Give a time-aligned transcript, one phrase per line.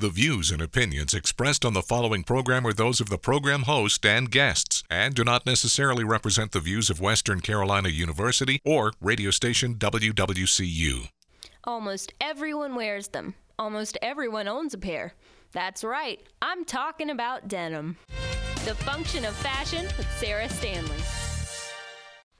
[0.00, 4.06] The views and opinions expressed on the following program are those of the program host
[4.06, 9.32] and guests and do not necessarily represent the views of Western Carolina University or radio
[9.32, 11.08] station WWCU.
[11.64, 13.34] Almost everyone wears them.
[13.58, 15.14] Almost everyone owns a pair.
[15.50, 17.96] That's right, I'm talking about denim.
[18.66, 21.02] The function of fashion with Sara Stanley.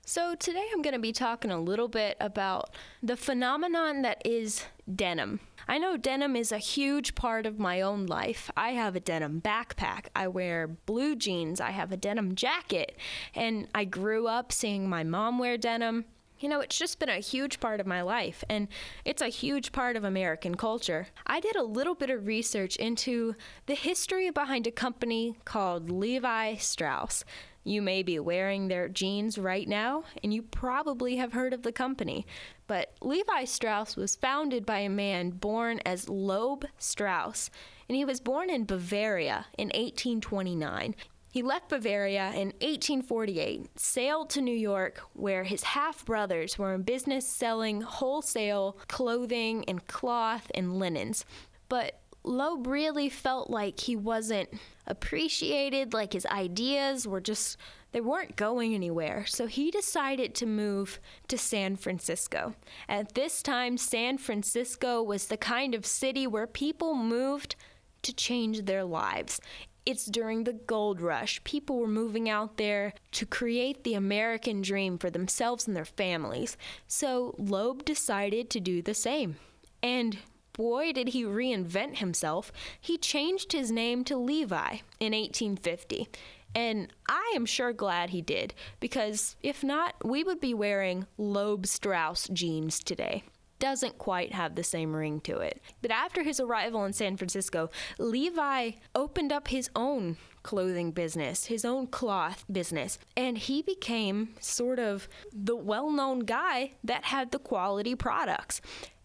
[0.07, 2.71] So, today I'm going to be talking a little bit about
[3.03, 4.65] the phenomenon that is
[4.95, 5.41] denim.
[5.71, 8.51] I know denim is a huge part of my own life.
[8.57, 12.97] I have a denim backpack, I wear blue jeans, I have a denim jacket,
[13.35, 16.07] and I grew up seeing my mom wear denim.
[16.41, 18.69] You know, it's just been a huge part of my life, and
[19.05, 21.09] it's a huge part of American culture.
[21.27, 23.35] I did a little bit of research into
[23.67, 27.25] the history behind a company called Levi Strauss.
[27.65, 31.73] You may be wearing their jeans right now, and you probably have heard of the
[31.73, 32.25] company.
[32.69, 37.51] But Levi Strauss was founded by a man born as Loeb Strauss,
[37.89, 40.95] and he was born in Bavaria in 1829.
[41.31, 46.83] He left Bavaria in 1848, sailed to New York, where his half brothers were in
[46.83, 51.27] business selling wholesale clothing and cloth and linens.
[51.69, 54.49] But Loeb really felt like he wasn't
[54.87, 57.59] appreciated, like his ideas were just,
[57.93, 59.25] they weren't going anywhere.
[59.27, 62.55] So he decided to move to San Francisco.
[62.89, 67.55] At this time, San Francisco was the kind of city where people moved
[68.03, 69.41] to change their lives.
[69.89, 71.43] It's during the gold rush.
[71.45, 76.59] People were moving out there to create the American dream for themselves and their families.
[76.87, 79.37] So Loeb decided to do the same.
[79.83, 80.19] And
[80.53, 82.53] boy, did he reinvent himself.
[82.79, 86.07] He changed his name to Levi in 1850.
[86.55, 91.65] And I am sure glad he did, because if not, we would be wearing Loeb
[91.67, 93.23] Strauss jeans today.
[93.59, 95.61] Doesn't quite have the same ring to it.
[95.83, 101.65] But after his arrival in San Francisco, Levi opened up his own clothing business, his
[101.65, 107.39] own cloth business, and he became sort of the well known guy that had the
[107.39, 108.61] quality products.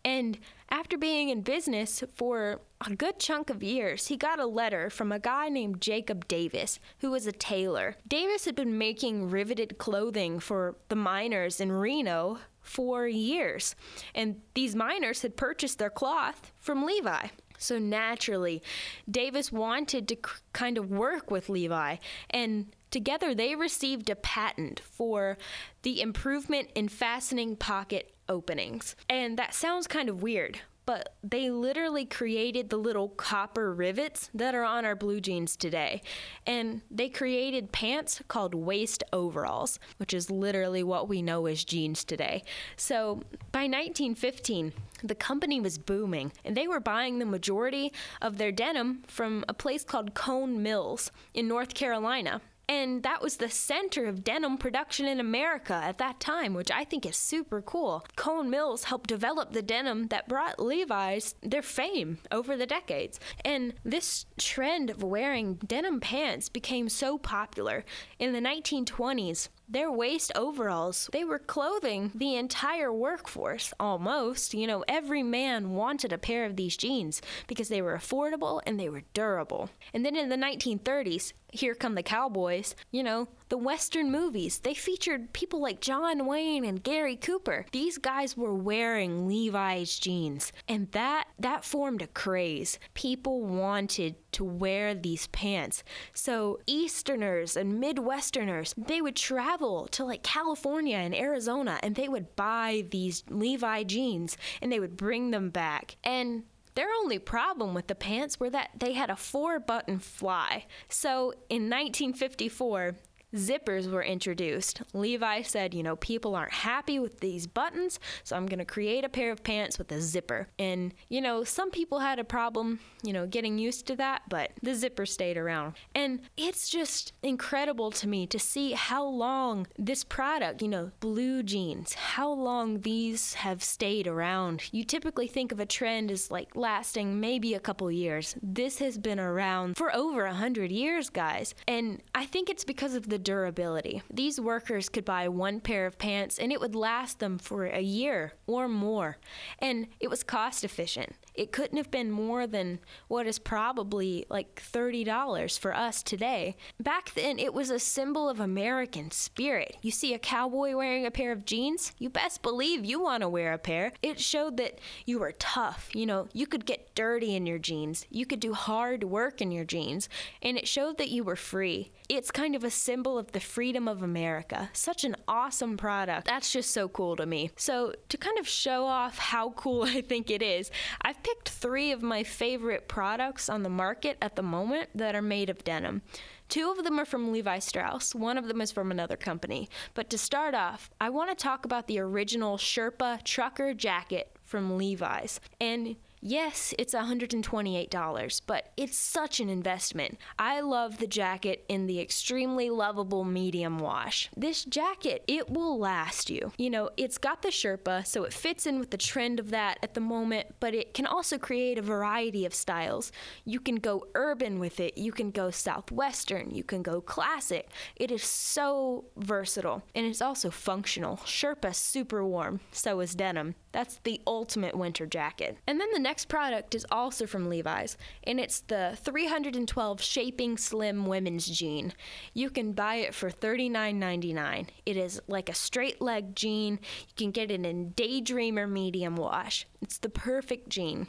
[0.05, 0.37] And
[0.69, 5.11] after being in business for a good chunk of years, he got a letter from
[5.11, 7.95] a guy named Jacob Davis, who was a tailor.
[8.07, 13.75] Davis had been making riveted clothing for the miners in Reno for years,
[14.15, 17.27] and these miners had purchased their cloth from Levi.
[17.59, 18.63] So naturally,
[19.09, 20.17] Davis wanted to
[20.53, 21.97] kind of work with Levi,
[22.29, 25.37] and together they received a patent for
[25.83, 28.95] the improvement in fastening pocket openings.
[29.09, 34.55] And that sounds kind of weird, but they literally created the little copper rivets that
[34.55, 36.01] are on our blue jeans today.
[36.45, 42.03] And they created pants called waist overalls, which is literally what we know as jeans
[42.03, 42.43] today.
[42.75, 44.73] So by 1915,
[45.03, 49.53] the company was booming, and they were buying the majority of their denim from a
[49.53, 52.41] place called Cone Mills in North Carolina.
[52.73, 56.83] And that was the center of denim production in America at that time, which I
[56.83, 58.03] think is super cool.
[58.15, 63.19] Cone Mills helped develop the denim that brought Levi's their fame over the decades.
[63.45, 67.85] And this trend of wearing denim pants became so popular.
[68.17, 74.53] In the 1920s, their waist overalls, they were clothing the entire workforce almost.
[74.53, 78.79] You know, every man wanted a pair of these jeans because they were affordable and
[78.79, 79.69] they were durable.
[79.93, 82.75] And then in the 1930s, here come the cowboys.
[82.91, 87.67] You know, the Western movies, they featured people like John Wayne and Gary Cooper.
[87.71, 92.79] These guys were wearing Levi's jeans, and that that formed a craze.
[92.95, 95.83] People wanted to wear these pants.
[96.15, 102.35] So Easterners and Midwesterners, they would travel to like California and Arizona and they would
[102.35, 105.97] buy these Levi jeans and they would bring them back.
[106.03, 106.41] And
[106.73, 110.65] their only problem with the pants were that they had a four button fly.
[110.89, 112.95] So in 1954,
[113.33, 114.81] zippers were introduced.
[114.93, 119.03] Levi said, you know, people aren't happy with these buttons, so I'm going to create
[119.03, 120.47] a pair of pants with a zipper.
[120.59, 124.51] And, you know, some people had a problem, you know, getting used to that, but
[124.61, 125.73] the zipper stayed around.
[125.95, 131.43] And it's just incredible to me to see how long this product, you know, blue
[131.43, 134.63] jeans, how long these have stayed around.
[134.71, 138.35] You typically think of a trend as like lasting maybe a couple years.
[138.41, 141.55] This has been around for over a hundred years, guys.
[141.67, 144.01] And I think it's because of the durability.
[144.11, 147.81] These workers could buy one pair of pants and it would last them for a
[147.81, 149.17] year or more.
[149.59, 151.15] And it was cost efficient.
[151.35, 156.55] It couldn't have been more than what is probably like $30 for us today.
[156.79, 159.77] Back then, it was a symbol of American spirit.
[159.81, 163.29] You see a cowboy wearing a pair of jeans, you best believe you want to
[163.29, 163.93] wear a pair.
[164.01, 165.89] It showed that you were tough.
[165.93, 169.51] You know, you could get dirty in your jeans, you could do hard work in
[169.51, 170.09] your jeans,
[170.41, 171.91] and it showed that you were free.
[172.09, 174.69] It's kind of a symbol of the freedom of America.
[174.73, 176.27] Such an awesome product.
[176.27, 177.51] That's just so cool to me.
[177.55, 180.69] So, to kind of show off how cool I think it is,
[181.01, 185.21] I've picked three of my favorite products on the market at the moment that are
[185.21, 186.01] made of denim.
[186.49, 189.69] Two of them are from Levi Strauss, one of them is from another company.
[189.93, 194.77] But to start off, I want to talk about the original Sherpa trucker jacket from
[194.77, 195.39] Levi's.
[195.59, 200.17] And Yes, it's $128, but it's such an investment.
[200.39, 204.29] I love the jacket in the extremely lovable medium wash.
[204.37, 206.53] This jacket, it will last you.
[206.57, 209.79] You know, it's got the Sherpa, so it fits in with the trend of that
[209.83, 213.11] at the moment, but it can also create a variety of styles.
[213.43, 217.67] You can go urban with it, you can go southwestern, you can go classic.
[217.97, 221.17] It is so versatile, and it's also functional.
[221.17, 223.55] Sherpa super warm, so is denim.
[223.73, 225.57] That's the ultimate winter jacket.
[225.67, 231.07] And then the next product is also from Levi's, and it's the 312 Shaping Slim
[231.07, 231.91] Women's Jean.
[232.33, 234.67] You can buy it for $39.99.
[234.85, 236.73] It is like a straight leg jean.
[237.07, 239.65] You can get it in Daydreamer medium wash.
[239.81, 241.07] It's the perfect jean.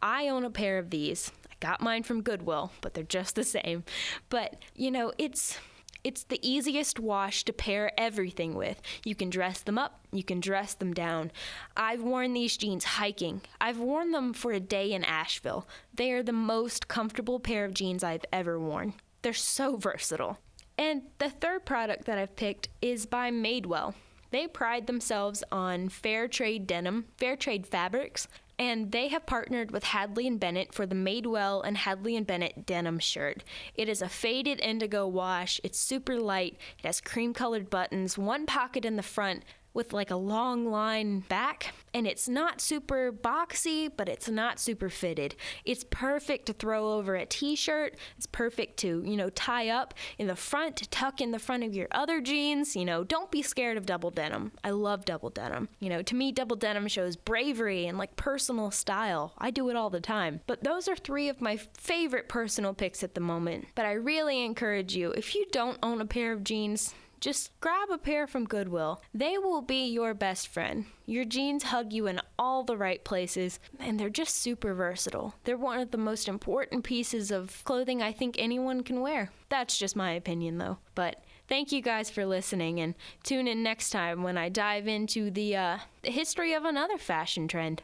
[0.00, 1.30] I own a pair of these.
[1.50, 3.84] I got mine from Goodwill, but they're just the same.
[4.30, 5.58] But, you know, it's
[6.04, 8.80] it's the easiest wash to pair everything with.
[9.04, 11.30] You can dress them up, you can dress them down.
[11.76, 13.42] I've worn these jeans hiking.
[13.60, 15.68] I've worn them for a day in Asheville.
[15.94, 18.94] They are the most comfortable pair of jeans I've ever worn.
[19.22, 20.38] They're so versatile.
[20.76, 23.94] And the third product that I've picked is by Madewell.
[24.30, 29.84] They pride themselves on fair trade denim, fair trade fabrics, and they have partnered with
[29.84, 33.44] Hedley and Bennett for the Madewell and Hedley and Bennett denim shirt.
[33.74, 35.60] It is a faded indigo wash.
[35.62, 36.56] It's super light.
[36.78, 39.44] It has cream colored buttons, one pocket in the front,
[39.78, 41.72] with like a long line back.
[41.94, 45.36] And it's not super boxy, but it's not super fitted.
[45.64, 47.94] It's perfect to throw over a t shirt.
[48.16, 51.74] It's perfect to, you know, tie up in the front, tuck in the front of
[51.74, 52.74] your other jeans.
[52.74, 54.50] You know, don't be scared of double denim.
[54.64, 55.68] I love double denim.
[55.78, 59.32] You know, to me, double denim shows bravery and like personal style.
[59.38, 60.40] I do it all the time.
[60.48, 63.68] But those are three of my favorite personal picks at the moment.
[63.76, 67.90] But I really encourage you, if you don't own a pair of jeans, just grab
[67.90, 69.02] a pair from Goodwill.
[69.12, 70.86] They will be your best friend.
[71.06, 75.34] Your jeans hug you in all the right places, and they're just super versatile.
[75.44, 79.30] They're one of the most important pieces of clothing I think anyone can wear.
[79.48, 80.78] That's just my opinion, though.
[80.94, 85.30] But thank you guys for listening, and tune in next time when I dive into
[85.30, 87.82] the, uh, the history of another fashion trend.